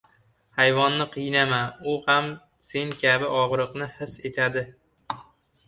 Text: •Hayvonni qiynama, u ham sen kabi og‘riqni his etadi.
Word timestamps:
•Hayvonni 0.59 1.05
qiynama, 1.15 1.59
u 1.91 1.93
ham 2.07 2.31
sen 2.71 2.95
kabi 3.05 3.31
og‘riqni 3.43 3.91
his 4.01 4.19
etadi. 4.33 4.69